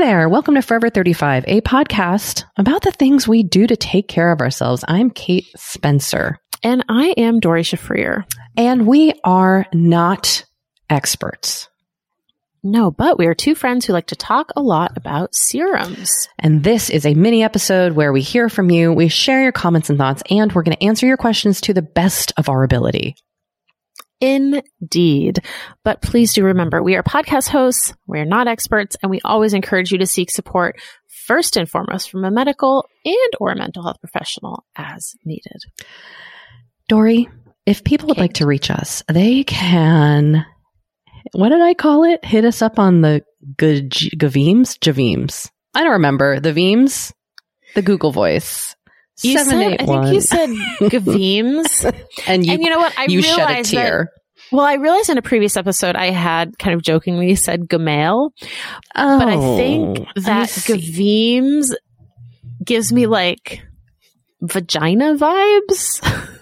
[0.00, 0.30] There.
[0.30, 4.40] Welcome to Forever 35, a podcast about the things we do to take care of
[4.40, 4.82] ourselves.
[4.88, 8.24] I'm Kate Spencer, and I am Doree Shafrir.
[8.56, 10.46] and we are not
[10.88, 11.68] experts.
[12.62, 16.10] No, but we are two friends who like to talk a lot about serums.
[16.38, 19.90] And this is a mini episode where we hear from you, we share your comments
[19.90, 23.16] and thoughts, and we're going to answer your questions to the best of our ability.
[24.20, 25.38] Indeed.
[25.82, 29.92] But please do remember, we are podcast hosts, we're not experts, and we always encourage
[29.92, 34.00] you to seek support first and foremost from a medical and or a mental health
[34.00, 35.62] professional as needed.
[36.88, 37.28] Doree,
[37.66, 40.44] if people would like to reach us, they can,
[41.32, 42.24] what did I call it?
[42.24, 43.22] Hit us up on the
[43.56, 44.78] Gaveems?
[44.78, 45.50] Javeems.
[45.74, 46.40] I don't remember.
[46.40, 47.12] The Veems?
[47.74, 48.74] The Google voice.
[49.22, 50.50] You said, I think you said
[50.80, 51.84] Gaveems.
[52.26, 52.98] and you, and you know what?
[52.98, 54.08] I you realized shed a that-
[54.52, 58.30] well, I realized in a previous episode I had kind of jokingly said Gamail,
[58.96, 60.72] oh, but I oh, think that see.
[60.74, 61.72] Gaveems
[62.64, 63.62] gives me like
[64.40, 66.38] vagina vibes.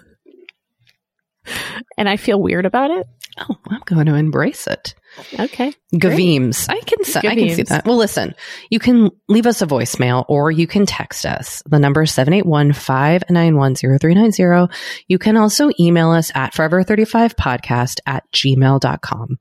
[1.99, 3.07] and I feel weird about it.
[3.39, 4.95] Oh, I'm going to embrace it.
[5.39, 5.73] Okay.
[5.95, 6.69] Gaveems.
[6.69, 7.87] I can say, I can see that.
[7.87, 8.35] Well, listen,
[8.71, 11.63] you can leave us a voicemail or you can text us.
[11.67, 14.73] The number is 781-591-0390.
[15.09, 19.39] You can also email us at forever35podcast at gmail.com.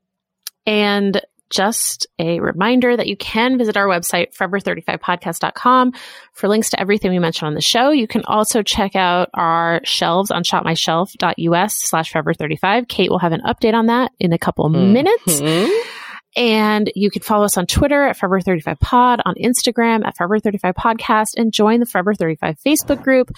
[0.66, 5.92] And just a reminder that you can visit our website, forever35podcast.com
[6.32, 7.90] for links to everything we mentioned on the show.
[7.90, 12.88] You can also check out our shelves on shopmyshelf.us slash forever35.
[12.88, 14.92] Kate will have an update on that in a couple mm-hmm.
[14.92, 15.94] minutes.
[16.38, 20.38] And you can follow us on Twitter at Forever 35 Pod, on Instagram at Forever
[20.38, 23.32] 35 Podcast, and join the Forever 35 Facebook group,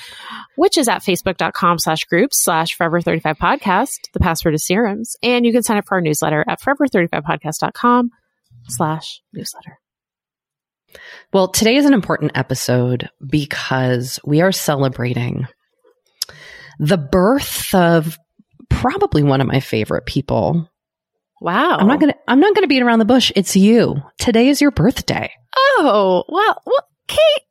[0.56, 4.12] which is at facebook.com slash groups slash Forever 35 Podcast.
[4.12, 5.16] The password is serums.
[5.22, 8.10] And you can sign up for our newsletter at Forever35Podcast.com
[8.68, 9.78] slash newsletter.
[11.32, 15.46] Well, today is an important episode because we are celebrating
[16.78, 18.18] the birth of
[18.68, 20.68] probably one of my favorite people
[21.40, 21.78] Wow.
[21.78, 23.32] I'm not gonna I'm not gonna beat around the bush.
[23.34, 23.96] It's you.
[24.18, 25.32] Today is your birthday.
[25.56, 27.42] Oh, well, well, Kate,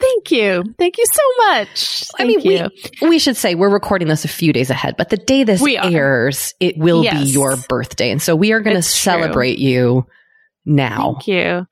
[0.00, 0.64] thank you.
[0.78, 2.04] Thank you so much.
[2.18, 2.68] I mean, you.
[3.02, 5.62] we we should say we're recording this a few days ahead, but the day this
[5.66, 9.12] airs, it will be your birthday, and so we are going to It's true.
[9.12, 10.06] celebrate you
[10.64, 11.14] now.
[11.14, 11.66] Thank you.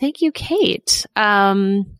[0.00, 1.06] Thank you, Kate.
[1.16, 1.96] Um,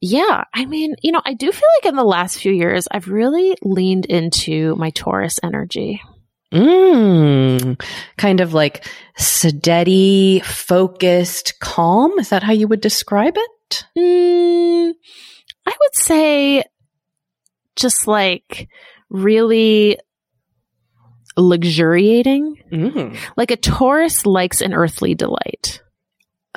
[0.00, 3.08] yeah, I mean, you know, I do feel like in the last few years, I've
[3.08, 6.00] really leaned into my Taurus energy.
[6.56, 7.80] Mm,
[8.16, 8.86] kind of like
[9.16, 12.18] steady, focused, calm.
[12.18, 13.84] Is that how you would describe it?
[13.98, 14.92] Mm,
[15.66, 16.64] I would say
[17.74, 18.68] just like
[19.10, 19.98] really
[21.36, 22.56] luxuriating.
[22.72, 23.16] Mm.
[23.36, 25.82] Like a Taurus likes an earthly delight.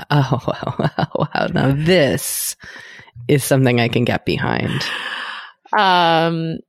[0.09, 1.47] Oh, wow, wow, wow.
[1.47, 2.55] Now this
[3.27, 4.81] is something I can get behind.
[5.77, 6.59] Um,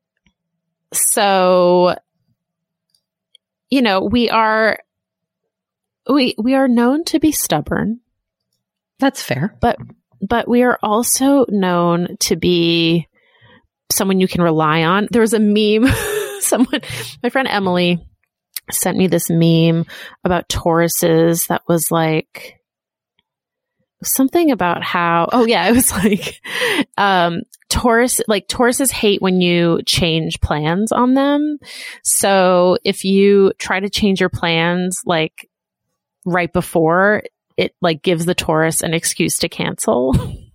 [0.93, 1.95] so,
[3.71, 4.79] you know, we are,
[6.09, 8.01] we, we are known to be stubborn,
[8.99, 9.57] That's fair.
[9.61, 9.77] but
[10.21, 13.09] but we are also known to be
[13.91, 15.09] someone you can rely on.
[15.11, 15.91] There was a meme,
[16.41, 16.83] someone,
[17.23, 18.07] my friend Emily
[18.71, 19.87] sent me this meme
[20.23, 22.60] about Tauruses that was like,
[24.03, 26.41] something about how oh yeah it was like
[26.97, 31.59] um taurus like tauruses hate when you change plans on them
[32.03, 35.49] so if you try to change your plans like
[36.25, 37.23] right before
[37.57, 40.15] it like gives the taurus an excuse to cancel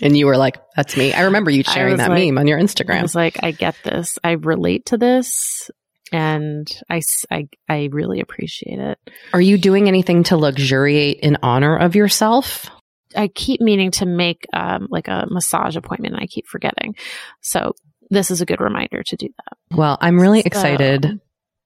[0.00, 1.12] And you were like, that's me.
[1.12, 2.98] I remember you sharing that like- meme on your Instagram.
[2.98, 5.70] i was like i get this i relate to this
[6.12, 7.00] and I,
[7.30, 8.98] I, I really appreciate it
[9.32, 12.70] Are you doing anything to luxuriate in honor of yourself?
[13.16, 16.94] I keep meaning to make um, like a massage appointment and I keep forgetting.
[17.40, 17.74] So
[18.10, 19.76] this is a good reminder to do that.
[19.76, 21.20] Well, I'm really So- excited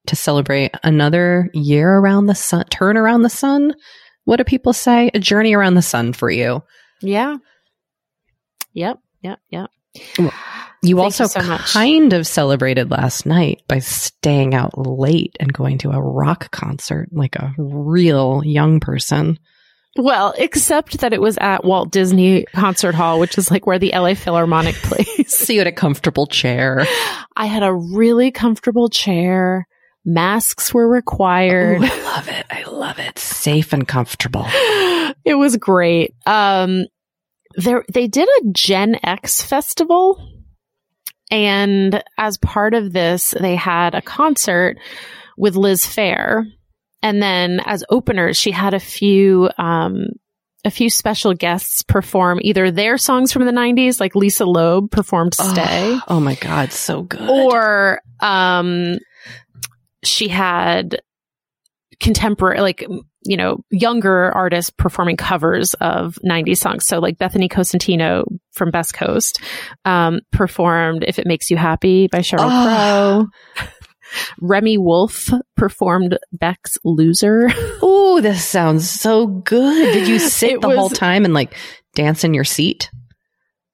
[0.07, 3.75] to celebrate another year around the sun, turn around the sun.
[4.25, 5.11] What do people say?
[5.15, 6.63] A journey around the sun for you.
[7.03, 7.37] Yeah.
[8.73, 8.99] Yep.
[9.23, 9.39] Yep.
[9.51, 9.71] Yep.
[10.87, 11.73] You Thank also you so much.
[11.73, 17.09] kind of celebrated last night by staying out late and going to a rock concert
[17.13, 19.39] like a real young person.
[19.99, 23.93] Well, except that it was at Walt Disney Concert Hall, which is like where the
[23.95, 25.33] LA Philharmonic plays.
[25.35, 26.87] So you had a comfortable chair.
[27.35, 29.67] I had a really comfortable chair.
[30.05, 31.81] Masks were required.
[31.83, 32.47] Ooh, I love it.
[32.51, 33.19] I love it.
[33.19, 34.45] Safe and comfortable.
[35.25, 36.15] it was great.
[36.27, 36.85] Um,
[37.57, 40.21] there they did a Gen X festival,
[41.31, 44.79] and as part of this, they had a concert
[45.37, 46.45] with Liz Phair,
[47.03, 49.51] and then as openers, she had a few.
[49.59, 50.07] Um,
[50.65, 55.33] a few special guests perform either their songs from the 90s, like Lisa Loeb performed
[55.35, 56.73] Stay, Oh, oh my God.
[56.73, 57.21] So good.
[57.31, 58.97] or um
[60.03, 61.01] she had
[62.01, 62.85] contemporary like
[63.27, 68.95] you know younger artists performing covers of 90s songs so like bethany cosentino from best
[68.95, 69.41] coast
[69.85, 73.27] um performed if it makes you happy by sheryl Oh.
[73.57, 73.67] crow
[74.41, 77.49] remi wolf performed beck's loser
[77.83, 79.93] Oh, this sounds so good.
[79.93, 81.55] Did you sit It the whole time and like
[81.95, 82.91] dance in your seat?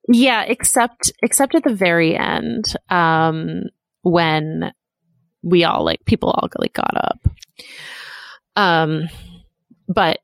[0.09, 3.63] yeah except except at the very end um
[4.03, 4.73] when
[5.45, 7.19] we all like people all like got up
[8.57, 9.09] um
[9.89, 10.19] but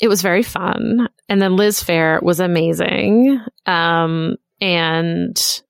[0.00, 5.62] it was very fun and then liz phair was amazing um and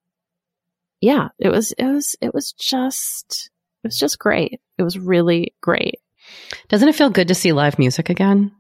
[1.01, 3.51] yeah it was it was it was just
[3.83, 6.01] it was just great it was really great
[6.69, 8.53] Doesn't it feel good to see live music again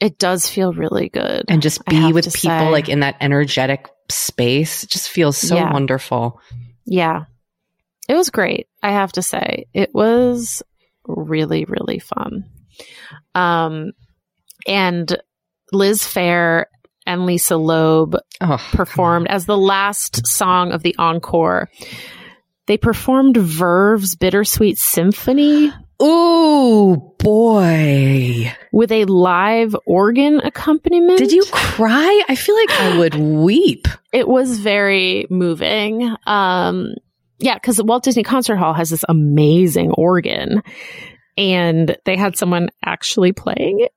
[0.00, 2.70] it does feel really good and just be with people say.
[2.70, 4.82] like in that energetic space?
[4.82, 5.72] It just feels so Yeah.
[5.74, 6.40] wonderful.
[6.86, 7.24] Yeah.
[8.08, 8.66] It was great.
[8.82, 10.62] I have to say it was
[11.06, 12.46] really, really fun.
[13.34, 13.92] Um,
[14.66, 15.16] and
[15.72, 16.64] Liz Phair
[17.06, 21.68] and Lisa Loeb Oh, performed as the last song of the encore.
[22.66, 25.72] They performed Verve's Bittersweet Symphony
[26.02, 28.52] Ooh, boy.
[28.72, 31.18] with a live organ accompaniment.
[31.18, 32.22] Did you cry?
[32.28, 33.86] I feel like I would weep.
[34.12, 36.14] it was very moving.
[36.26, 36.94] Um,
[37.38, 40.62] yeah, because the Walt Disney Concert Hall has this amazing organ,
[41.36, 43.92] and they had someone actually playing it.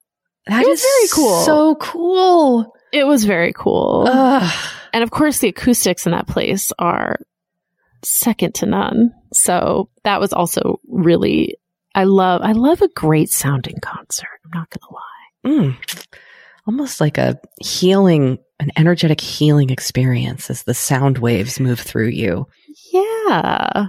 [0.48, 1.42] That It was very cool.
[1.42, 2.74] So cool.
[2.92, 4.54] It was very cool, Ugh.
[4.94, 7.18] and of course, the acoustics in that place are
[8.04, 9.14] second to none.
[9.34, 11.58] So that was also really.
[11.96, 14.28] I love I love a great sounding concert.
[14.46, 15.74] I'm not gonna lie.
[15.76, 16.18] Mm.
[16.68, 22.48] Almost like a healing, an energetic healing experience as the sound waves move through you.
[22.92, 23.88] Yeah.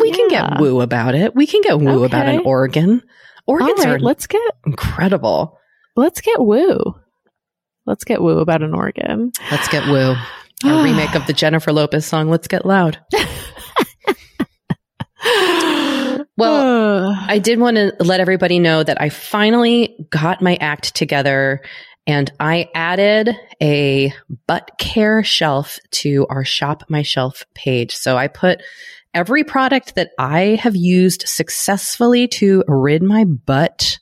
[0.00, 1.34] We can get woo about it.
[1.34, 3.02] We can get woo about an organ.
[3.46, 5.58] Organs right, are let's get incredible.
[5.96, 6.94] let's get woo.
[7.86, 9.32] Let's get woo about an organ.
[9.50, 10.14] Let's get woo.
[10.64, 12.98] A remake of the Jennifer Lopez song, Let's Get Loud.
[16.36, 21.62] Well, I did want to let everybody know that I finally got my act together
[22.06, 23.30] and I added
[23.62, 24.12] a
[24.46, 27.94] butt care shelf to our Shop My Shelf page.
[27.94, 28.62] So I put
[29.14, 33.98] every product that I have used successfully to rid my butt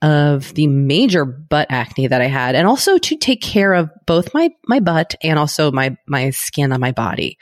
[0.00, 4.32] of the major butt acne that I had and also to take care of both
[4.32, 7.36] my my butt and also my my skin on my body.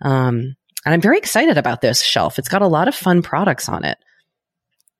[0.00, 2.38] Um and I'm very excited about this shelf.
[2.38, 3.98] It's got a lot of fun products on it.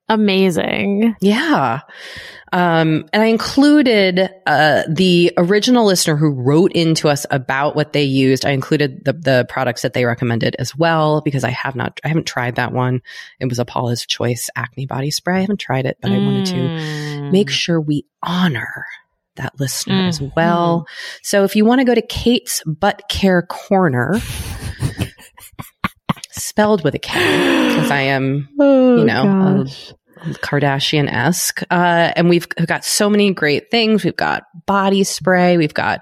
[0.09, 1.15] amazing.
[1.21, 1.81] Yeah.
[2.53, 8.03] Um, and I included uh, the original listener who wrote into us about what they
[8.03, 8.45] used.
[8.45, 12.07] I included the the products that they recommended as well because I have not, I
[12.07, 13.01] haven't tried that one.
[13.39, 15.37] It was a Paula's Choice acne body spray.
[15.37, 17.31] I haven't tried it, but I wanted to Mm.
[17.31, 18.85] make sure we honor
[19.35, 20.31] that listener as Mhm.
[20.35, 20.87] well.
[21.23, 24.19] So if you want to go to Kate's Butt Care Corner,
[26.31, 27.19] spelled with a K,
[27.69, 29.65] because I am Oh, you know.
[30.41, 31.61] Kardashian esque.
[31.69, 34.03] Uh, and we've got so many great things.
[34.03, 35.57] We've got body spray.
[35.57, 36.01] We've got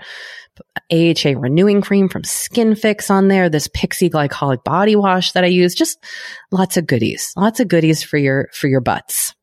[0.92, 3.50] AHA renewing cream from Skin Fix on there.
[3.50, 5.76] This Pixi glycolic body wash that I use.
[5.76, 6.04] Just
[6.52, 7.34] lots of goodies.
[7.36, 9.34] Lots of goodies for your, for your butts.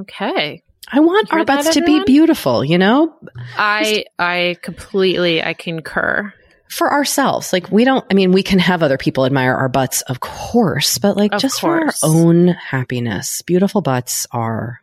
[0.00, 0.62] okay.
[0.90, 3.14] I want our butts to be beautiful, you know,
[3.56, 6.32] I I completely I concur.
[6.70, 7.52] For ourselves.
[7.52, 10.98] Like we don't, I mean, we can have other people admire our butts, of course,
[10.98, 12.00] but like Of just course.
[12.00, 14.80] for our own happiness, beautiful butts are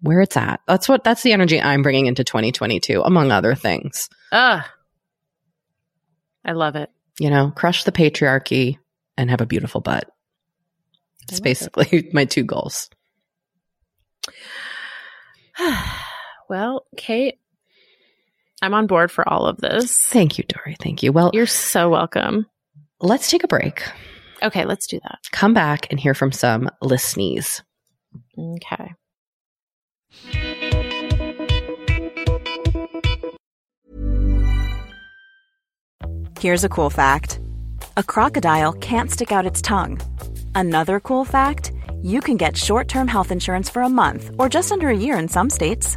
[0.00, 0.60] where it's at.
[0.66, 4.08] That's what, that's the energy I'm bringing into 2022, among other things.
[4.32, 4.62] Ugh.
[6.44, 6.90] I love it.
[7.18, 8.78] You know, crush the patriarchy
[9.16, 10.10] and have a beautiful butt.
[11.30, 12.90] It's basically my two goals.
[16.48, 17.38] well, Kate,
[18.64, 19.98] I'm on board for all of this.
[20.08, 20.76] Thank you, Doree.
[20.80, 21.12] Thank you.
[21.12, 22.46] Well, You're so welcome.
[23.00, 23.82] let's take a break,
[24.42, 25.18] Okay, let's do that.
[25.32, 27.62] come back and hear from some listenees.
[28.38, 28.92] Okay.
[36.40, 37.40] Here's a cool fact
[37.96, 40.00] a crocodile can't stick out its tongue.
[40.54, 44.72] Another cool fact you can get short term health insurance for a month or just
[44.72, 45.96] under a year in some states.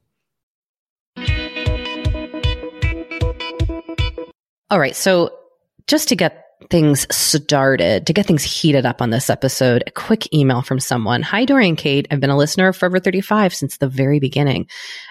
[4.71, 4.95] All right.
[4.95, 5.37] So
[5.85, 10.33] just to get things started, to get things heated up on this episode, a quick
[10.33, 11.21] email from someone.
[11.23, 12.07] Hi, Doree Kate.
[12.09, 14.67] I've been a listener of Forever 35 since the very beginning,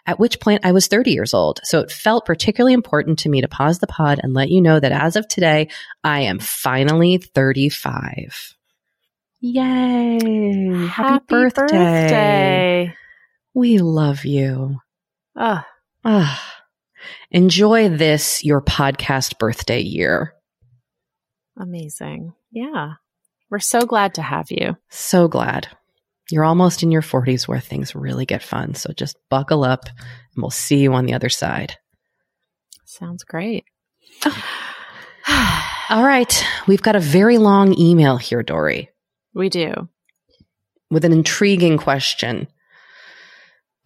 [0.06, 1.60] at which point I was 30 years old.
[1.64, 4.80] So it felt particularly important to me to pause the pod and let you know
[4.80, 5.68] that as of today,
[6.02, 8.56] I am finally 35.
[9.40, 9.62] Yay.
[10.22, 11.66] Happy, Happy birthday.
[11.66, 12.96] birthday.
[13.52, 14.78] We love you.
[15.36, 15.64] Ugh.
[16.02, 16.59] Ah,
[17.30, 20.34] enjoy this, your podcast birthday year.
[21.58, 22.32] Amazing.
[22.52, 22.94] Yeah.
[23.50, 24.76] We're so glad to have you.
[24.88, 25.68] So glad.
[26.30, 28.74] You're almost in your 40s where things really get fun.
[28.74, 31.76] So just buckle up and we'll see you on the other side.
[32.84, 33.64] Sounds great.
[35.90, 36.44] All right.
[36.66, 38.88] We've got a very long email here, Doree.
[39.34, 39.88] we do.
[40.90, 42.46] with an intriguing question.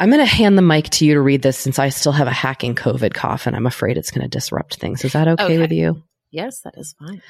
[0.05, 2.27] I'm going to hand the mic to you to read this since I still have
[2.27, 5.03] a hacking COVID cough and I'm afraid it's going to disrupt things.
[5.03, 5.59] Is that okay, Okay.
[5.59, 6.03] with you?
[6.31, 7.23] Yes, that is fine.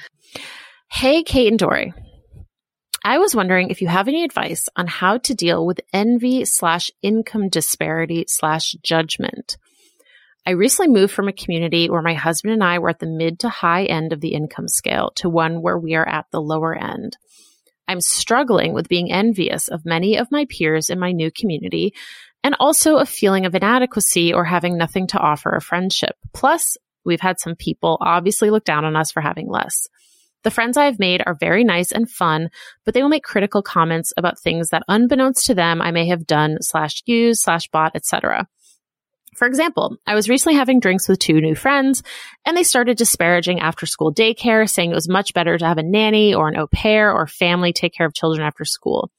[0.91, 1.93] Hey, Kate and Doree.
[3.01, 6.91] I was wondering if you have any advice on how to deal with envy slash
[7.01, 9.55] income disparity slash judgment.
[10.45, 13.39] I recently moved from a community where my husband and I were at the mid
[13.39, 16.75] to high end of the income scale to one where we are at the lower
[16.75, 17.15] end.
[17.87, 21.93] I'm struggling with being envious of many of my peers in my new community
[22.45, 26.15] and also a feeling of inadequacy or having nothing to offer a friendship.
[26.31, 29.87] Plus, we've had some people obviously look down on us for having less.
[30.43, 32.51] The friends I've made are very nice and fun,
[32.85, 36.27] but they will make critical comments about things that unbeknownst to them I may have
[36.27, 38.47] done slash used slash bought, etc.
[39.35, 42.03] For example, I was recently having drinks with two new friends
[42.45, 45.83] and they started disparaging after school daycare, saying it was much better to have a
[45.83, 49.09] nanny or an au pair or family take care of children after school.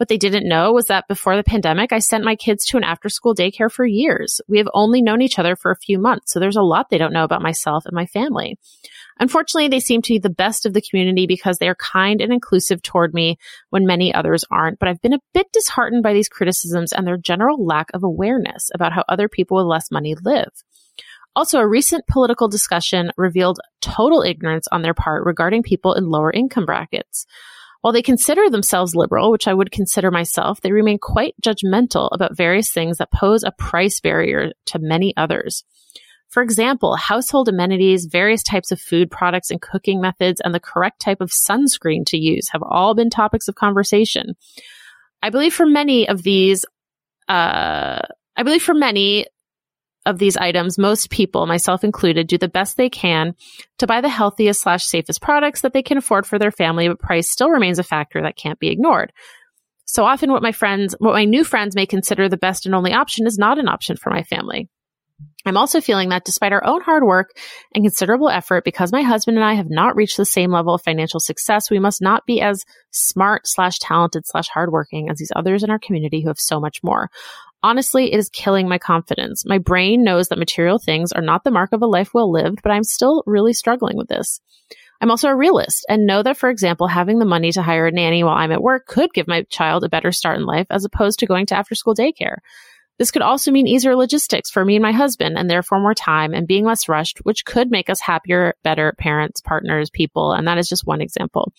[0.00, 2.84] What they didn't know was that before the pandemic, I sent my kids to an
[2.84, 4.40] after school daycare for years.
[4.48, 6.96] We have only known each other for a few months, so there's a lot they
[6.96, 8.56] don't know about myself and my family.
[9.18, 12.32] Unfortunately, they seem to be the best of the community because they are kind and
[12.32, 13.36] inclusive toward me
[13.68, 14.78] when many others aren't.
[14.78, 18.70] But I've been a bit disheartened by these criticisms and their general lack of awareness
[18.74, 20.48] about how other people with less money live.
[21.36, 26.32] Also, a recent political discussion revealed total ignorance on their part regarding people in lower
[26.32, 27.26] income brackets.
[27.80, 32.36] While they consider themselves liberal, which I would consider myself, they remain quite judgmental about
[32.36, 35.64] various things that pose a price barrier to many others.
[36.28, 41.00] For example, household amenities, various types of food products and cooking methods, and the correct
[41.00, 44.36] type of sunscreen to use have all been topics of conversation.
[45.22, 46.64] I believe for many of these,
[47.28, 48.02] uh,
[48.36, 49.26] I believe for many
[50.06, 53.34] of these items, most people, myself included, do the best they can
[53.78, 56.98] to buy the healthiest slash safest products that they can afford for their family, but
[56.98, 59.12] price still remains a factor that can't be ignored.
[59.84, 62.92] So often what my friends, what my new friends may consider the best and only
[62.92, 64.68] option is not an option for my family.
[65.44, 67.30] I'm also feeling that despite our own hard work
[67.74, 70.82] and considerable effort, because my husband and I have not reached the same level of
[70.82, 75.62] financial success, we must not be as smart slash talented slash hardworking as these others
[75.62, 77.10] in our community who have so much more.
[77.62, 79.44] Honestly, it is killing my confidence.
[79.44, 82.60] My brain knows that material things are not the mark of a life well lived,
[82.62, 84.40] but I'm still really struggling with this.
[85.00, 87.92] I'm also a realist and know that, for example, having the money to hire a
[87.92, 90.84] nanny while I'm at work could give my child a better start in life as
[90.84, 92.36] opposed to going to after school daycare.
[93.00, 96.34] This could also mean easier logistics for me and my husband and therefore more time
[96.34, 100.32] and being less rushed, which could make us happier, better parents, partners, people.
[100.32, 101.50] And that is just one example.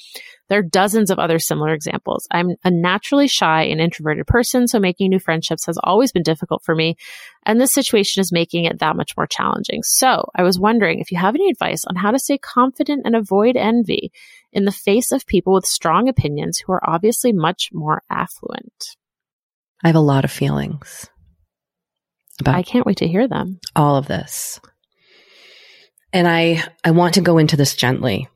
[0.49, 2.27] There are dozens of other similar examples.
[2.29, 6.61] I'm a naturally shy and introverted person, so making new friendships has always been difficult
[6.63, 6.95] for me.
[7.43, 9.81] And this situation is making it that much more challenging.
[9.81, 13.15] So I was wondering if you have any advice on how to stay confident and
[13.15, 14.11] avoid envy
[14.53, 18.95] in the face of people with strong opinions who are obviously much more affluent.
[19.83, 21.09] I have a lot of feelings
[22.41, 23.59] about I can't wait to hear them.
[23.75, 24.59] all of this.
[26.13, 28.27] And I, I want to go into this gently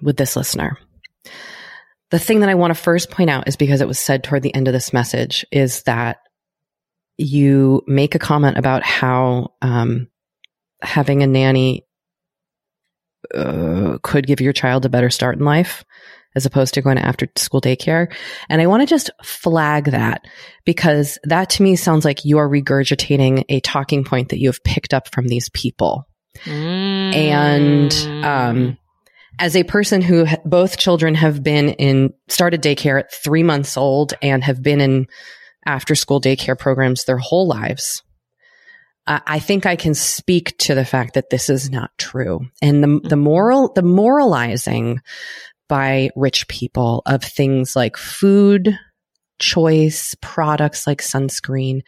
[0.00, 0.76] with this listener.
[2.10, 4.42] The thing that I want to first point out is because it was said toward
[4.42, 6.18] the end of this message is that
[7.16, 10.08] you make a comment about how um,
[10.82, 11.86] having a nanny
[13.34, 15.84] uh, could give your child a better start in life
[16.34, 18.12] as opposed to going to after school daycare.
[18.48, 20.26] And I want to just flag that
[20.64, 24.64] because that to me sounds like you are regurgitating a talking point that you have
[24.64, 26.06] picked up from these people.
[27.14, 27.92] And
[28.24, 28.78] um,
[29.38, 33.76] as a person who ha- both children have been in started daycare at three months
[33.76, 35.06] old and have been in
[35.66, 38.02] after school daycare programs their whole lives.
[39.06, 42.46] I I think I can speak to the fact that this is not true.
[42.60, 45.00] And the, the moral, the moralizing
[45.72, 48.76] by rich people of things like food
[49.38, 51.80] choice, products like sunscreen,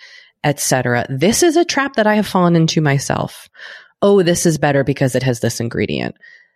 [0.42, 1.04] etc.
[1.10, 3.46] This is a trap that I have fallen into myself.
[4.00, 6.14] Oh, this is better because it has this ingredient.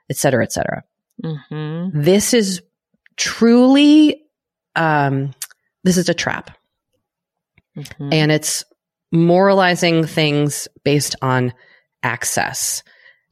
[0.09, 0.83] etc., cetera, et cetera.
[1.23, 2.01] Mm-hmm.
[2.03, 2.63] This is
[3.17, 4.23] truly,
[4.75, 5.35] um,
[5.85, 6.57] this is a trap
[7.77, 8.09] Mm-hmm.
[8.13, 8.65] and it's
[9.13, 11.53] moralizing things based on
[12.03, 12.83] access.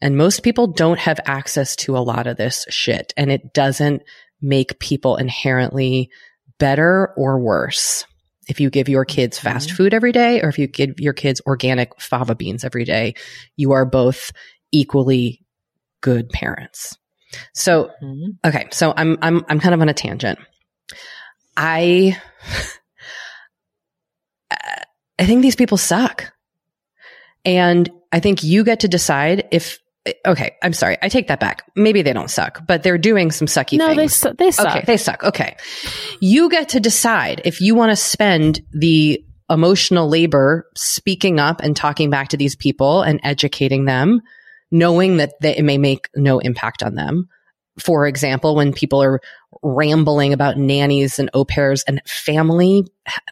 [0.00, 3.12] And most people don't have access to a lot of this shit.
[3.16, 4.02] And it doesn't
[4.40, 6.10] make people inherently
[6.58, 8.04] better or worse.
[8.48, 11.40] If you give your kids fast food every day or if you give your kids
[11.46, 13.14] organic fava beans every day,
[13.56, 14.30] you are both
[14.70, 15.44] equally
[16.00, 16.96] good parents.
[17.54, 18.36] So Mhm.
[18.46, 20.38] Okay, so I'm I'm I'm kind of on a tangent.
[21.56, 22.20] I
[25.18, 26.32] I think these people suck.
[27.44, 29.78] And I think you get to decide if
[30.26, 30.96] okay, I'm sorry.
[31.02, 31.70] I take that back.
[31.74, 34.14] Maybe they don't suck, but they're doing some sucky No, they things.
[34.16, 34.66] su- they suck.
[34.76, 35.22] Okay, they suck.
[35.24, 35.56] Okay.
[36.20, 41.76] You get to decide if you want to spend the emotional labor speaking up and
[41.76, 44.20] talking back to these people and educating them,
[44.70, 47.28] knowing that, that it may make no impact on them.
[47.78, 49.20] For example, when people are
[49.62, 52.84] rambling about nannies and au pairs and family,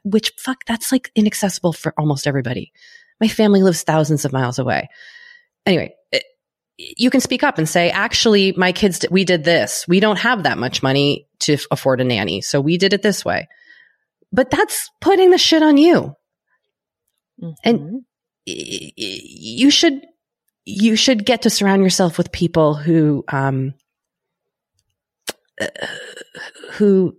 [0.05, 2.73] which fuck, that's like inaccessible for almost everybody.
[3.21, 4.89] My family lives thousands of miles away.
[5.67, 6.25] Anyway, it-
[6.77, 9.87] you can speak up and say, actually, my kids, we did this.
[9.87, 12.41] We don't have that much money to afford a nanny.
[12.41, 13.49] So we did it this way.
[14.33, 16.17] But that's putting the shit on you.
[17.63, 18.05] And- Mhm.
[18.47, 20.03] Y- y- You should,
[20.67, 23.75] you should get to surround yourself with people who, um,
[25.61, 25.67] uh,
[26.73, 27.17] who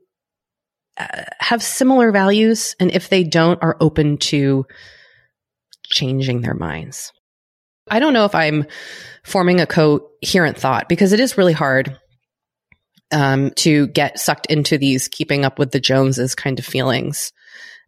[0.97, 2.75] uh, have similar values.
[2.79, 4.65] And if they don't, are open to
[5.87, 7.11] changing their minds.
[7.89, 8.65] I don't know if I'm
[9.23, 11.97] forming a coherent thought because it is really hard
[13.11, 17.31] um, to get sucked into these keeping up with the Joneses kind of feelings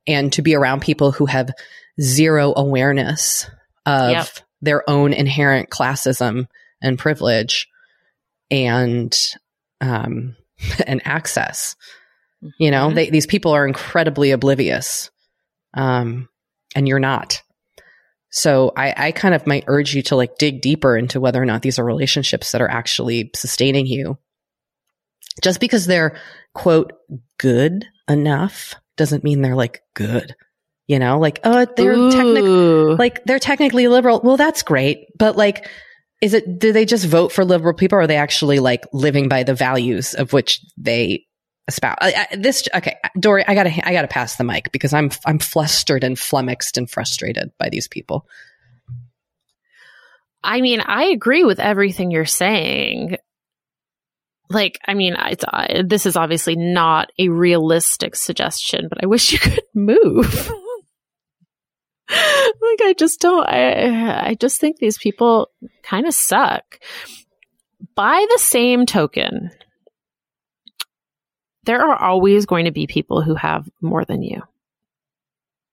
[0.06, 1.52] and to be around people who have
[2.00, 3.50] zero awareness
[3.86, 4.28] of Yep.
[4.62, 6.48] their own inherent classism
[6.82, 7.68] and privilege
[8.52, 9.16] and
[9.82, 10.36] um,
[10.88, 11.76] and access.
[12.60, 12.96] You know, Mhm.
[12.96, 15.10] they, these people are incredibly oblivious,
[15.74, 16.30] um,
[16.76, 17.42] and you're not.
[18.30, 21.46] So I, I kind of might urge you to like dig deeper into whether or
[21.46, 24.18] not these are relationships that are actually sustaining you.
[25.42, 26.18] Just because they're
[26.54, 26.94] quote
[27.38, 30.36] good enough doesn't mean they're like good.
[30.88, 34.22] You know, like oh they're technically like they're technically liberal.
[34.24, 35.68] Well, that's great, but like,
[36.22, 36.60] is it?
[36.60, 39.54] Do they just vote for liberal people, or are they actually like living by the
[39.54, 41.27] values of which they
[41.68, 41.98] espouse?
[42.02, 45.40] I, I, this okay, Doree, I gotta I gotta pass the mic because I'm I'm
[45.40, 48.28] flustered and flummoxed and frustrated by these people.
[50.44, 53.18] I mean, I agree with everything you're saying.
[54.50, 59.34] Like, I mean, it's, uh, this is obviously not a realistic suggestion, but I wish
[59.34, 60.50] you could move.
[62.10, 65.50] like, I just don't, I, I just think these people
[65.84, 66.80] kind of suck.
[67.94, 69.52] By the same token,
[71.68, 74.42] there are always going to be people who have more than you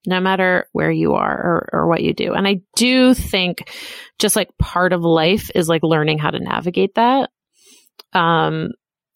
[0.06, 2.34] no matter where you are or, or what you do.
[2.34, 3.70] And I do think
[4.18, 7.30] just like part of life is like learning how to navigate that.
[8.12, 8.70] Um,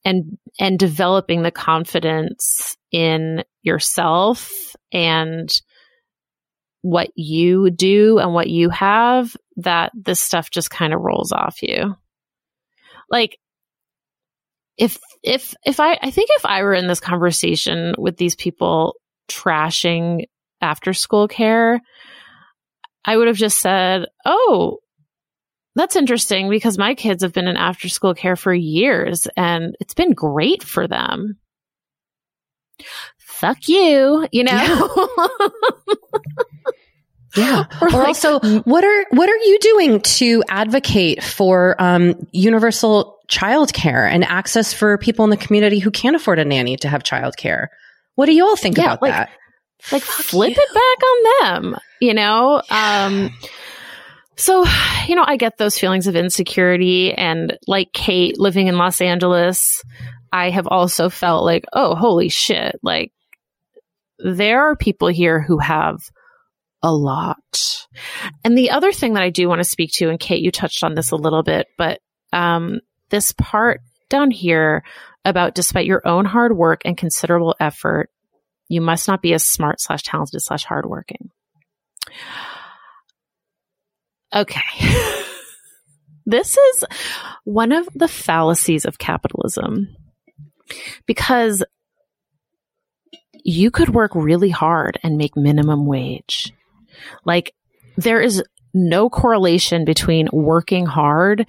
[0.05, 5.51] and, and developing the confidence in yourself and
[6.81, 11.63] what you do and what you have that this stuff just kind of rolls off
[11.63, 11.97] you.
[13.11, 13.39] Like,
[14.79, 18.95] if, if, if I, I think if I were in this conversation with these people
[19.29, 20.27] trashing
[20.61, 21.81] after school care,
[23.05, 24.79] I would have just said, Oh,
[25.75, 29.95] that's interesting because my kids have been in after school care for years and it's
[29.95, 31.39] been great for them.
[33.19, 35.09] Fuck you, you know?
[37.37, 37.65] Yeah.
[37.81, 43.18] Or or like- also, what are what are you doing to advocate for um, universal
[43.29, 47.03] childcare and access for people in the community who can't afford a nanny to have
[47.03, 47.67] childcare?
[48.15, 49.31] What do you all think Yeah, about like- that?
[49.93, 52.61] like flip it back on them, you know?
[52.69, 53.31] Um,
[54.35, 54.65] so,
[55.07, 59.83] you know, I get those feelings of insecurity and like Kate living in Los Angeles,
[60.33, 62.77] I have also felt like, oh, holy shit.
[62.83, 63.13] Like
[64.19, 65.99] there are people here who have
[66.83, 67.87] a lot.
[68.45, 70.83] And the other thing that I do want to speak to, and Kate, you touched
[70.83, 72.01] on this a little bit, but,
[72.33, 74.83] um, this part down here
[75.25, 78.11] about despite your own hard work and considerable effort,
[78.69, 81.31] you must not be as smart slash talented slash hardworking.
[84.35, 84.61] Okay.
[86.27, 86.85] this is
[87.45, 89.97] one of the fallacies of capitalism
[91.07, 91.65] because
[93.45, 96.53] you could work really hard and make minimum wage.
[97.25, 97.55] Like
[97.97, 98.43] there is
[98.75, 101.47] no correlation between working hard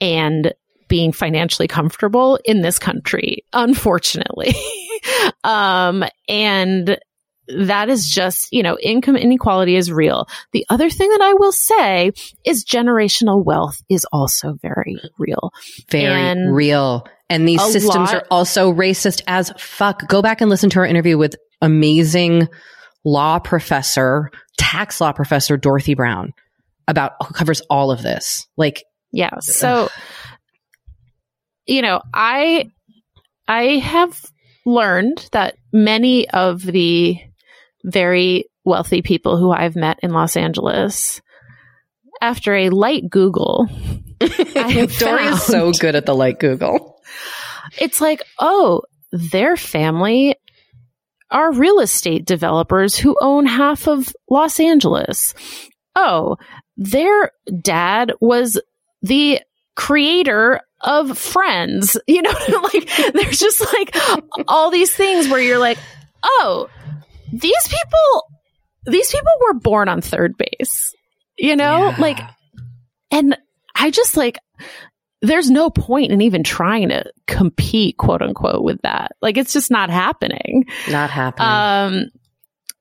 [0.00, 0.52] and
[0.92, 4.54] being financially comfortable in this country, unfortunately.
[5.42, 6.98] um, and
[7.48, 10.26] that is just, you know, income inequality is real.
[10.52, 12.12] The other thing that I will say
[12.44, 15.54] is generational wealth is also very real.
[15.90, 17.06] Very And real.
[17.30, 20.06] And these systems lot- are also racist as fuck.
[20.08, 22.48] Go back and listen to our interview with amazing
[23.02, 26.34] law professor, tax law professor Dorothy Brown
[26.86, 28.46] about who covers all of this.
[28.58, 29.38] Like, Yeah.
[29.40, 29.88] So,
[31.66, 32.70] you know, I,
[33.48, 34.20] I have
[34.64, 37.18] learned that many of the
[37.84, 41.20] very wealthy people who I've met in Los Angeles,
[42.20, 43.68] after a light Google,
[44.20, 47.00] I Doree is so good at the light Google.
[47.80, 50.36] it's like, oh, their family
[51.30, 55.34] are real estate developers who own half of Los Angeles.
[55.96, 56.36] Oh,
[56.76, 58.60] their dad was
[59.02, 59.40] the
[59.74, 61.96] creator of Friends.
[62.06, 62.30] You know,
[62.74, 63.96] like there's just like
[64.48, 65.78] all these things where you're like,
[66.22, 66.68] oh,
[67.32, 68.26] these people,
[68.86, 70.94] these people were born on third base.
[71.38, 71.96] You know, Yeah.
[71.98, 72.18] like,
[73.10, 73.36] and
[73.74, 74.38] I just like,
[75.22, 79.12] there's no point in even trying to compete, quote unquote, with that.
[79.22, 80.66] Like, it's just not happening.
[80.90, 81.48] Not happening.
[82.02, 82.10] Um,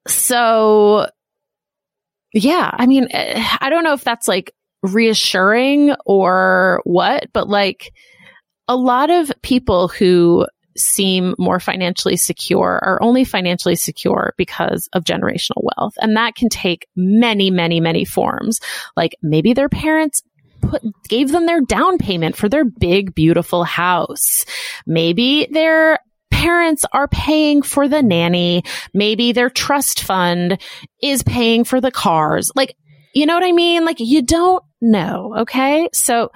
[0.08, 1.08] so
[2.34, 7.94] yeah, I mean, eh, I don't know if that's like reassuring or what, but like
[8.68, 10.46] a lot of people who
[10.78, 15.94] seem more financially secure are only financially secure because of generational wealth.
[16.00, 18.60] And that can take many, many, many forms.
[18.96, 20.22] Like maybe their parents
[20.62, 24.46] put, gave them their down payment for their big, beautiful house.
[24.86, 26.00] Maybe their
[26.32, 28.64] parents are paying for the nanny.
[28.94, 30.60] Maybe their trust fund
[31.02, 32.52] is paying for the cars.
[32.56, 32.76] Like,
[33.14, 33.86] you know what I mean?
[33.86, 35.36] Like, you don't know.
[35.40, 35.88] Okay.
[35.94, 36.32] So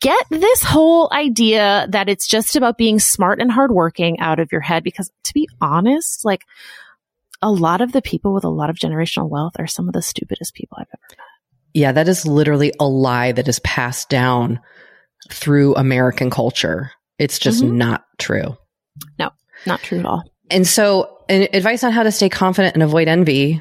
[0.00, 4.60] get this whole idea that it's just about being smart and hardworking out of your
[4.60, 4.82] head.
[4.82, 6.42] Because to be honest, like
[7.42, 10.02] a lot of the people with a lot of generational wealth are some of the
[10.02, 11.26] stupidest people I've ever met.
[11.74, 14.58] yeah, that is literally a lie that is passed down
[15.30, 16.90] through American culture.
[17.18, 17.72] It's just Mhm.
[17.72, 18.56] not true.
[19.18, 19.30] No,
[19.66, 20.24] not true at all.
[20.50, 23.60] And so, an advice on how to stay confident and avoid envy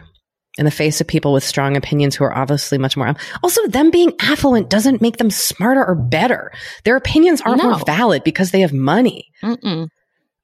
[0.57, 3.13] in the face of people with strong opinions who are obviously much more.
[3.43, 6.51] Also, them being affluent doesn't make them smarter or better.
[6.83, 7.71] Their opinions aren't No.
[7.71, 9.25] more valid because they have money.
[9.43, 9.87] Mm-mm.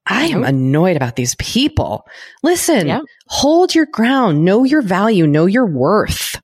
[0.06, 2.06] I am annoyed about these people.
[2.44, 3.04] Listen, Yep.
[3.28, 6.42] hold your ground, know your value, know your worth,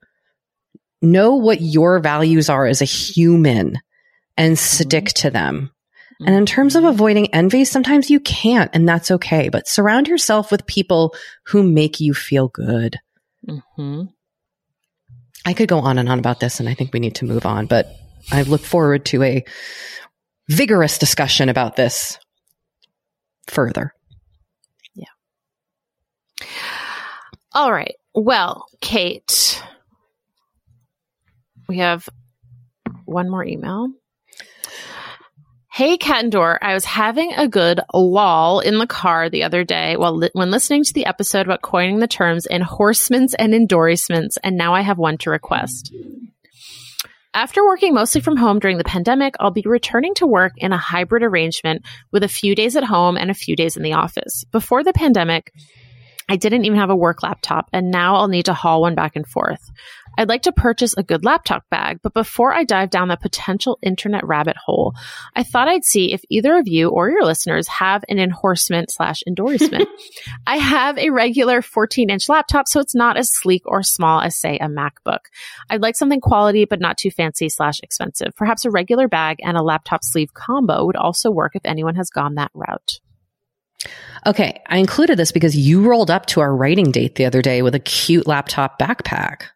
[1.01, 3.79] know what your values are as a human
[4.37, 5.21] and stick mm-hmm.
[5.21, 5.71] to them.
[6.25, 6.93] And in terms of mm-hmm.
[6.93, 9.49] avoiding envy, sometimes you can't, and that's okay.
[9.49, 11.13] But surround yourself with people
[11.47, 12.97] who make you feel good.
[13.45, 14.03] Hmm
[15.45, 17.45] I could go on and on about this, and I think we need to move
[17.45, 17.87] on, but
[18.31, 19.45] I look forward to a
[20.49, 22.19] vigorous discussion about this
[23.47, 23.93] further.
[24.93, 25.05] Yeah.
[27.53, 27.95] All right.
[28.13, 29.63] Well, Kate,
[31.69, 32.09] we have
[33.05, 33.89] one more email.
[35.77, 40.17] Hey, Door, I was having a good lol in the car the other day while
[40.17, 44.73] li- when listening to the episode about coining the terms endorsements and endorsements, and now
[44.73, 45.93] I have one to request.
[47.31, 50.79] After working mostly from home during the pandemic, I'll be returning to work in a
[50.79, 54.45] hybrid arrangement with a few days at home and a few days in the office.
[54.51, 55.51] Before the pandemic,
[56.27, 59.15] I didn't even have a work laptop, and now I'll need to haul one back
[59.15, 59.61] and forth.
[60.17, 63.77] I'd like to purchase a good laptop bag, but before I dive down that potential
[63.81, 64.93] internet rabbit hole,
[65.35, 69.21] I thought I'd see if either of you or your listeners have an endorsement slash
[69.27, 69.87] endorsement.
[70.47, 74.37] I have a regular 14 inch laptop, so it's not as sleek or small as,
[74.37, 75.19] say, a MacBook.
[75.69, 78.33] I'd like something quality, but not too fancy slash expensive.
[78.35, 82.09] Perhaps a regular bag and a laptop sleeve combo would also work if anyone has
[82.09, 82.99] gone that route.
[84.25, 87.61] Okay, I included this because you rolled up to our writing date the other day
[87.61, 89.49] with a cute laptop backpack.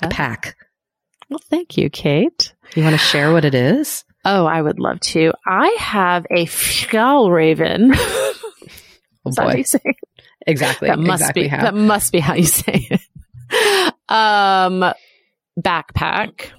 [0.00, 0.54] Backpack.
[1.28, 2.52] Well, thank you, Kate.
[2.74, 4.04] You want to share what it is?
[4.24, 5.32] Oh, I would love to.
[5.46, 7.96] I have a Fjallraven.
[9.24, 9.58] Oh Is that how boy.
[9.58, 9.96] you say it?
[10.48, 10.88] Exactly.
[10.88, 11.62] That must exactly be how.
[11.62, 13.94] that must be how you say it.
[14.08, 14.92] Um,
[15.60, 16.50] backpack.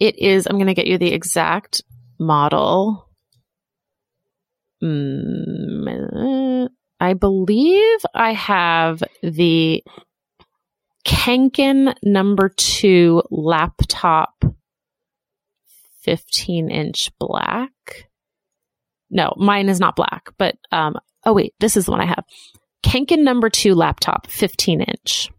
[0.00, 0.46] It is.
[0.48, 1.82] I'm going to get you the exact
[2.18, 3.08] model.
[4.82, 6.68] Mm,
[6.98, 9.84] I believe I have the
[11.04, 14.44] Kanken number two laptop,
[16.02, 17.72] 15 inch black.
[19.10, 22.24] No, mine is not black, but um, oh wait, this is the one I have.
[22.84, 25.30] Kanken number two laptop, 15 inch.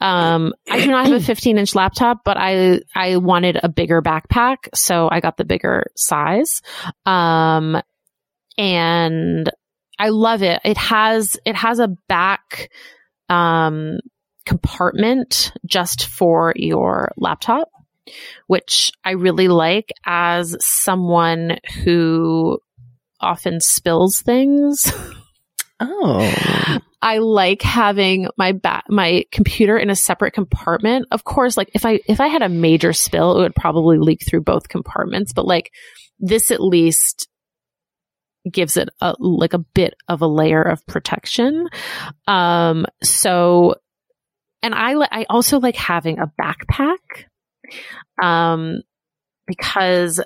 [0.00, 4.02] Um, I do not have a 15 inch laptop, but I, I wanted a bigger
[4.02, 4.68] backpack.
[4.74, 6.62] So I got the bigger size.
[7.04, 7.80] Um,
[8.58, 9.50] and
[9.98, 10.60] I love it.
[10.64, 12.70] It has, it has a back,
[13.28, 13.98] um,
[14.46, 17.68] compartment just for your laptop,
[18.46, 22.58] which I really like as someone who
[23.20, 24.92] often spills things.
[25.78, 26.78] Oh.
[27.02, 31.06] I like having my ba- my computer in a separate compartment.
[31.10, 34.22] Of course, like if I if I had a major spill, it would probably leak
[34.26, 35.70] through both compartments, but like
[36.18, 37.28] this at least
[38.50, 41.68] gives it a like a bit of a layer of protection.
[42.26, 43.74] Um so
[44.66, 47.26] and I I also like having a backpack.
[48.22, 48.82] Um
[49.46, 50.20] because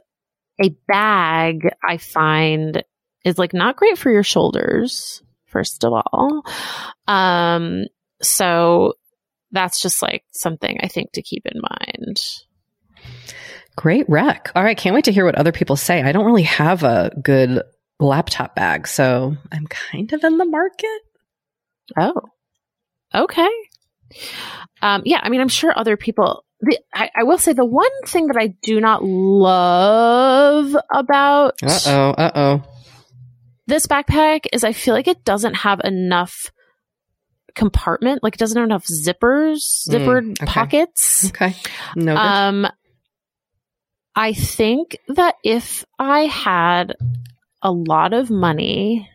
[0.62, 2.82] a bag I find
[3.24, 6.42] is like not great for your shoulders first of all.
[7.06, 7.84] Um,
[8.22, 8.94] so
[9.50, 12.20] that's just like something I think to keep in mind.
[13.76, 14.52] Great rec.
[14.54, 14.76] All right.
[14.76, 16.02] Can't wait to hear what other people say.
[16.02, 17.62] I don't really have a good
[17.98, 21.00] laptop bag, so I'm kind of in the market.
[21.98, 22.20] Oh,
[23.14, 23.50] okay.
[24.82, 26.44] Um, yeah, I mean, I'm sure other people.
[26.60, 31.78] The, I, I will say the one thing that I do not love about Uh
[31.86, 32.10] oh.
[32.10, 32.62] Uh oh.
[33.66, 36.52] this backpack is I feel like it doesn't have enough
[37.54, 40.46] compartment, like it doesn't have enough zippers, Mm, okay.
[40.46, 41.26] pockets.
[41.30, 41.54] Okay.
[41.96, 42.14] No.
[42.16, 42.66] Um,
[44.14, 46.94] I think that if I had
[47.62, 49.08] a lot of money,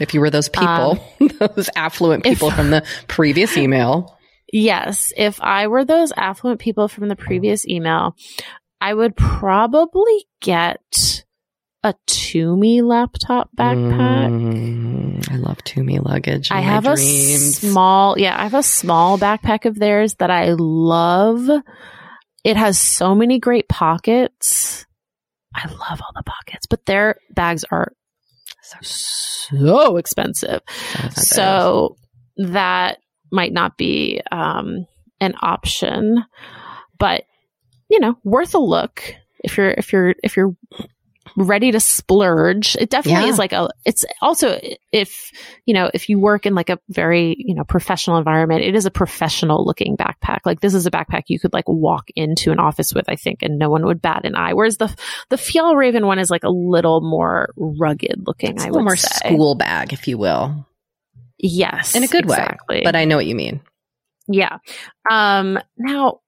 [0.00, 0.98] if you were those people,
[1.38, 4.14] those affluent um, if- people from the previous email.
[4.52, 8.16] Yes, if I were those affluent people from the previous email,
[8.80, 11.24] I would probably get
[11.82, 14.30] a Tumi laptop backpack.
[14.30, 16.50] Mm, I love Tumi luggage.
[16.50, 17.58] I have a dreams.
[17.58, 21.48] small, yeah, I have a small backpack of theirs that I love.
[22.44, 24.86] It has so many great pockets.
[25.54, 27.92] I love all the pockets, but their bags are
[28.82, 30.60] so expensive.
[30.94, 31.24] expensive.
[31.24, 31.96] So
[32.36, 32.98] that
[33.30, 34.86] might not be um,
[35.20, 36.24] an option,
[36.98, 37.24] but
[37.88, 39.02] you know, worth a look
[39.44, 40.54] if you're if you're if you're
[41.36, 42.74] ready to splurge.
[42.76, 43.30] It definitely Yeah.
[43.32, 43.68] is like a.
[43.84, 44.58] It's also
[44.92, 45.30] if
[45.66, 48.86] you know if you work in like a very you know professional environment, it is
[48.86, 50.40] a professional looking backpack.
[50.44, 53.42] Like this is a backpack you could like walk into an office with, I think,
[53.42, 54.54] and no one would bat an eye.
[54.54, 54.94] Whereas the
[55.28, 58.50] the Fjallraven one is like a little more rugged looking.
[58.56, 59.28] it's I a would more say.
[59.34, 60.66] school bag, if you will,
[61.38, 62.78] Yes, in a good exactly.
[62.78, 62.82] way.
[62.84, 63.60] But I know what you mean.
[64.26, 64.58] Yeah.
[65.10, 66.20] Um, now,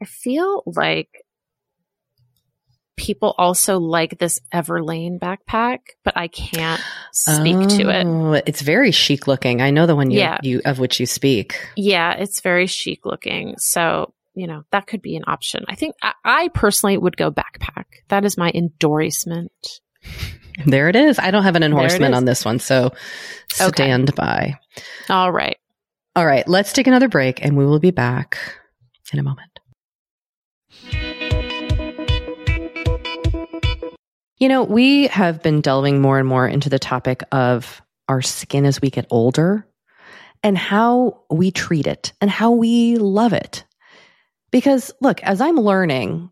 [0.00, 1.08] I feel like
[2.96, 6.80] people also like this Everlane backpack, but I can't
[7.12, 8.04] speak to it.
[8.06, 9.60] Oh, It's very chic looking.
[9.60, 10.38] I know the one you, Yeah.
[10.42, 11.56] you of which you speak.
[11.76, 13.56] Yeah, it's very chic looking.
[13.58, 15.64] So, you know, that could be an option.
[15.68, 17.84] I think I, I personally would go backpack.
[18.08, 19.52] That is my endorsement.
[20.66, 21.18] There it is.
[21.18, 22.92] I don't have an endorsement on this one, so
[23.60, 23.72] Okay.
[23.72, 24.58] stand by.
[25.08, 25.56] All right.
[26.14, 28.38] All right, let's take another break and we will be back
[29.12, 29.60] in a moment.
[34.38, 38.66] You know, we have been delving more and more into the topic of our skin
[38.66, 39.66] as we get older
[40.42, 43.64] and how we treat it and how we love it.
[44.50, 46.31] Because look, as I'm learning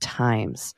[0.00, 0.74] times.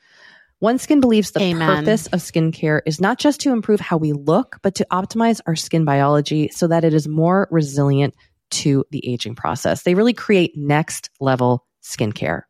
[0.62, 1.78] OneSkin believes the Amen.
[1.78, 5.56] purpose of skincare is not just to improve how we look, but to optimize our
[5.56, 8.14] skin biology so that it is more resilient
[8.50, 9.82] to the aging process.
[9.82, 12.42] They really create next level skincare.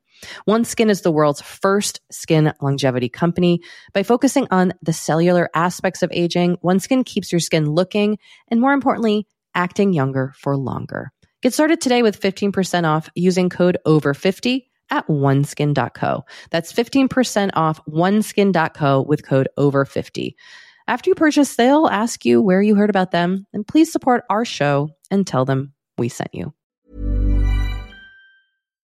[0.48, 3.60] OneSkin is the world's first skin longevity company.
[3.94, 8.18] By focusing on the cellular aspects of aging, OneSkin keeps your skin looking
[8.48, 11.12] and more importantly, acting younger for longer.
[11.42, 16.24] Get started today with 15% off using code OVER50 at oneskin.co.
[16.51, 20.34] That's 15% off oneskin.co with code OVER50.
[20.88, 24.45] After you purchase, they'll ask you where you heard about them, and please support our
[24.45, 26.53] show and tell them we sent you.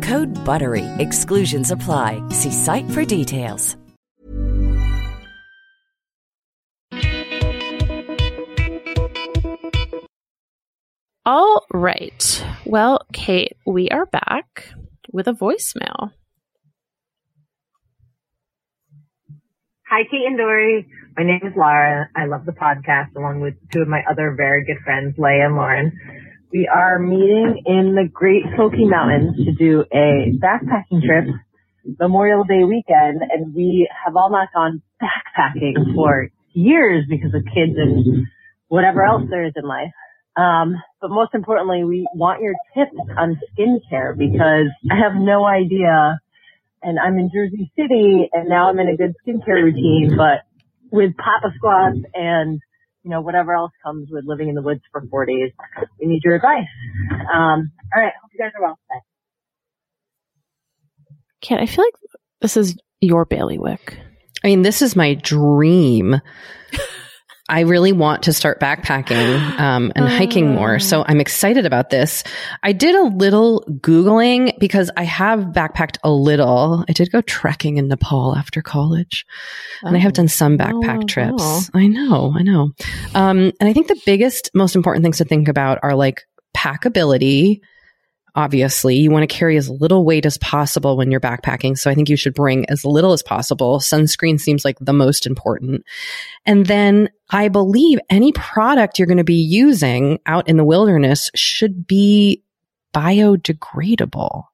[0.00, 0.86] Code BUTTERY.
[0.98, 2.22] Exclusions apply.
[2.30, 3.76] See site for details.
[11.26, 12.44] All right.
[12.64, 14.72] Well, Kate, we are back
[15.12, 16.12] with a voicemail.
[19.86, 20.86] Hi, Kate and Doree.
[21.16, 22.08] My name is Laura.
[22.16, 25.56] I love the podcast along with two of my other very good friends, Leah and
[25.56, 25.92] Lauren.
[26.52, 31.32] We are meeting in the Great Smoky Mountains to do a backpacking trip
[32.00, 37.74] Memorial Day weekend, and we have all not gone backpacking for years because of kids
[37.76, 38.26] and
[38.66, 39.92] whatever else there is in life.
[40.36, 46.18] Um, but most importantly, we want your tips on skincare because I have no idea.
[46.82, 50.46] And I'm in Jersey City and now I'm in a good skincare routine, but
[50.90, 52.60] with Papa Squats and,
[53.02, 55.52] you know, whatever else comes with living in the woods for four days,
[56.00, 56.66] we need your advice.
[57.32, 58.12] Um, all right.
[58.20, 58.78] Hope you guys are well.
[58.88, 58.96] Bye.
[61.40, 61.94] Kate, I feel like
[62.40, 63.98] this is your bailiwick.
[64.44, 66.20] I mean, this is my dream.
[67.50, 70.78] I really want to start backpacking um, and hiking more.
[70.78, 72.22] So I'm excited about this.
[72.62, 76.84] I did a little Googling because I have backpacked a little.
[76.88, 79.26] I did go trekking in Nepal after college.
[79.82, 81.42] And I have done some backpack Oh, trips.
[81.42, 81.60] wow.
[81.74, 82.70] I know, I know.
[83.14, 86.22] Um, and I think the biggest, most important things to think about are like
[86.56, 87.60] packability.
[88.34, 91.76] Obviously, you want to carry as little weight as possible when you're backpacking.
[91.76, 93.80] So I think you should bring as little as possible.
[93.80, 95.84] Sunscreen seems like the most important.
[96.46, 101.30] And then I believe any product you're going to be using out in the wilderness
[101.34, 102.42] should be
[102.94, 104.44] biodegradable,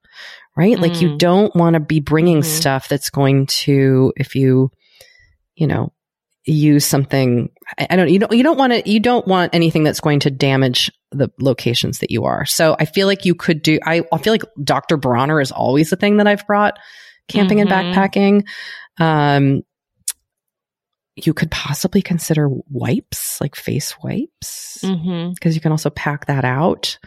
[0.56, 0.78] right?
[0.78, 1.18] Like you Mm.
[1.18, 2.44] don't want to be bringing Mhm.
[2.44, 4.70] stuff that's going to, if you,
[5.54, 5.92] you know,
[6.46, 10.00] use something, I, don't, you don't, you don't want to, you don't want anything that's
[10.00, 12.44] going to damage the locations that you are.
[12.46, 14.96] So I feel like you could do, I, I feel like Dr.
[14.96, 16.78] Bronner is always the thing that I've brought
[17.28, 17.92] camping and Mhm.
[17.94, 18.46] backpacking.
[18.98, 19.62] Um,
[21.16, 25.30] you could possibly consider wipes, like face wipes, Mm-hmm.
[25.32, 26.98] because you can also pack that out.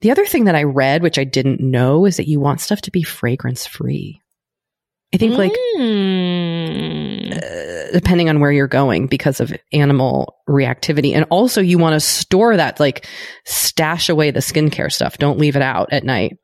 [0.00, 2.80] The other thing that I read, which I didn't know, is that you want stuff
[2.82, 4.20] to be fragrance free.
[5.14, 7.36] I think like Mm.
[7.36, 11.14] uh, depending on where you're going because of animal reactivity.
[11.14, 13.06] And also you want to store that, like
[13.44, 15.18] stash away the skincare stuff.
[15.18, 16.38] Don't leave it out at night.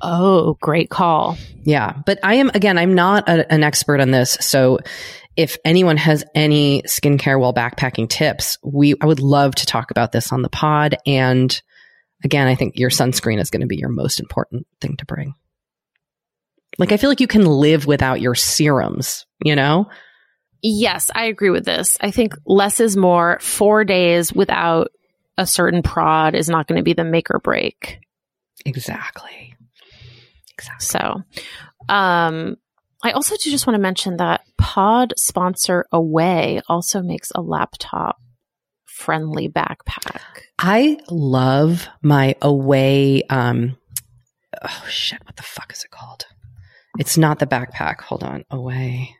[0.00, 1.36] oh, great call.
[1.62, 1.94] Yeah.
[2.06, 4.38] But I am, again, I'm not a, an expert on this.
[4.40, 4.78] So
[5.36, 10.12] if anyone has any skincare while backpacking tips, we, I would love to talk about
[10.12, 10.96] this on the pod.
[11.06, 11.60] And
[12.24, 15.34] again, I think your sunscreen is going to be your most important thing to bring.
[16.78, 19.88] Like, I feel like you can live without your serums, you know?
[20.62, 21.96] Yes, I agree with this.
[22.00, 23.38] I think less is more.
[23.40, 24.92] Four days without
[25.38, 28.00] a certain prod is not going to be the make or break.
[28.66, 29.54] Exactly.
[30.52, 30.84] Exactly.
[30.86, 31.22] So,
[31.88, 32.56] um,
[33.02, 38.20] I also do just want to mention that pod sponsor Away also makes a laptop
[38.84, 40.20] friendly backpack.
[40.58, 43.22] I love my away.
[43.30, 43.78] Um,
[44.62, 45.24] oh shit!
[45.24, 46.26] What the fuck is it called?
[46.98, 48.02] It's not the backpack.
[48.02, 48.44] Hold on.
[48.50, 49.16] Away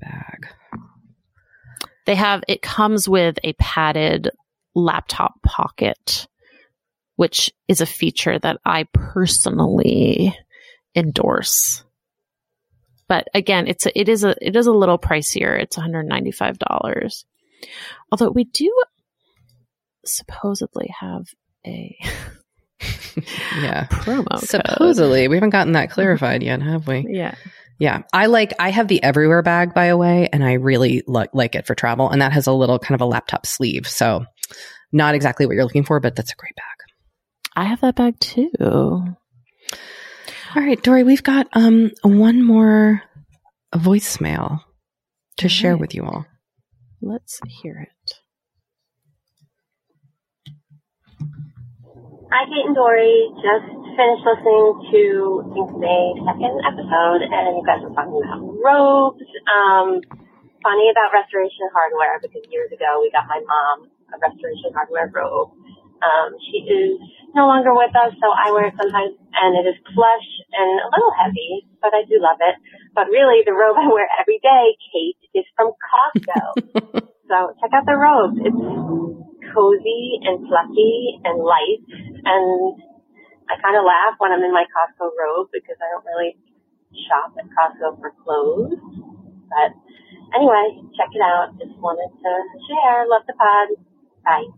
[0.00, 0.46] bag.
[2.06, 4.30] They have it comes with a padded
[4.74, 6.28] laptop pocket,
[7.16, 10.36] which is a feature that I personally
[10.94, 11.84] endorse.
[13.08, 15.60] But again, it's a, it is a it is a little pricier.
[15.60, 17.24] It's $195.
[18.10, 18.72] Although we do
[20.04, 21.26] supposedly have
[21.66, 21.96] a
[23.60, 23.86] yeah.
[23.90, 24.48] Promo code.
[24.48, 27.06] Supposedly, we haven't gotten that clarified yet, have we?
[27.08, 27.34] Yeah.
[27.78, 28.02] Yeah.
[28.12, 31.54] I like, I have the everywhere bag, by the way, and I really li- like
[31.54, 32.08] it for travel.
[32.08, 33.86] And that has a little kind of a laptop sleeve.
[33.86, 34.24] So
[34.92, 36.64] not exactly what you're looking for, but that's a great bag.
[37.54, 38.50] I have that bag too.
[38.60, 39.16] All
[40.62, 43.02] right, Doree, we've got um one more
[43.74, 44.60] voicemail
[45.38, 45.80] to share right.
[45.80, 46.26] with you all.
[47.02, 48.14] Let's hear it.
[52.30, 53.32] Hi, Kate and Doree.
[53.36, 55.02] Just finished listening to,
[55.40, 59.24] I think, the second episode, and you guys were talking about robes.
[59.48, 60.04] Um,
[60.60, 65.50] funny about restoration hardware, because years ago we got my mom a restoration hardware robe.
[65.96, 67.00] Um, she is
[67.34, 70.88] no longer with us, so I wear it sometimes, and it is plush and a
[70.92, 72.56] little heavy, but I do love it.
[72.94, 76.44] But really, the robe I wear every day, Kate, is from Costco.
[77.30, 78.36] so check out the robe.
[78.44, 78.62] It's
[79.56, 81.80] cozy and fluffy and light,
[82.28, 82.76] and
[83.48, 86.36] I kind of laugh when I'm in my Costco robe because I don't really
[87.06, 88.74] shop at Costco for clothes.
[89.48, 89.72] But
[90.34, 91.54] anyway, check it out.
[91.58, 92.32] Just wanted to
[92.66, 93.06] share.
[93.08, 93.68] Love the pod.
[94.24, 94.50] Bye.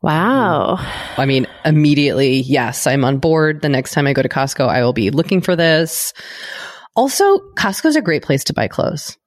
[0.00, 0.76] Wow.
[1.16, 3.62] I mean, immediately, yes, I'm on board.
[3.62, 6.12] The next time I go to Costco, I will be looking for this.
[6.94, 9.18] Also, Costco's a great place to buy clothes.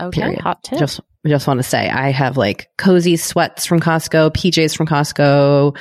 [0.00, 0.20] Okay.
[0.20, 0.40] Period.
[0.40, 0.78] Hot tip.
[0.78, 5.76] Just just want to say I have like cozy sweats from Costco, PJs from Costco,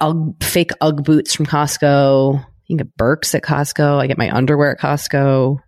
[0.00, 2.34] Ugg, fake UGG boots from Costco.
[2.66, 3.98] You can get Birks at Costco.
[3.98, 5.58] I get my underwear at Costco.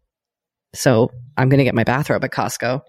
[0.74, 2.82] So I'm going to get my bathrobe at Costco.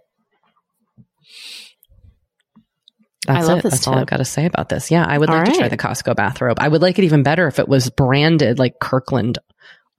[3.28, 3.63] That's I love it.
[3.63, 4.89] this That's all I've got to say about this.
[4.89, 6.57] Yeah, I would like to try the Costco bathrobe.
[6.59, 9.38] I would like it even better if it was branded like Kirkland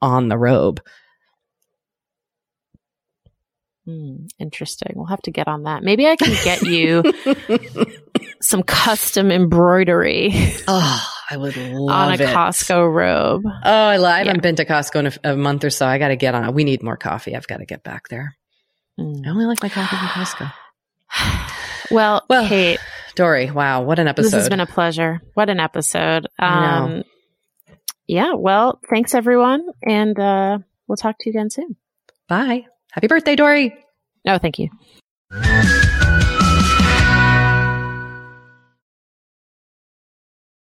[0.01, 0.81] on the robe.
[3.89, 4.93] Hmm, interesting.
[4.97, 5.83] We'll have to get on that.
[5.83, 7.03] Maybe I can get you
[8.43, 10.29] some custom embroidery
[10.69, 12.29] Oh, I would love on a it.
[12.29, 13.45] Costco robe.
[13.47, 14.41] Oh, I, lo- I haven't Yeah.
[14.43, 15.87] been to Costco in a, a month or so.
[15.87, 16.45] I got to get on.
[16.45, 16.53] it.
[16.53, 17.35] We need more coffee.
[17.35, 18.37] I've got to get back there.
[18.99, 19.23] Hmm.
[19.25, 20.53] I only like my coffee from Costco.
[21.91, 22.79] Well, Well, Kate,
[23.15, 24.27] Doree, wow, what an episode!
[24.27, 25.23] this has been a pleasure.
[25.33, 26.27] What an episode.
[26.39, 27.03] Um,
[28.07, 28.35] yeah.
[28.35, 29.65] Well, thanks everyone.
[29.83, 31.77] And, uh, we'll talk to you again soon.
[32.29, 32.67] Bye.
[32.93, 33.75] Happy birthday, Doree.
[34.25, 34.69] No, thank you.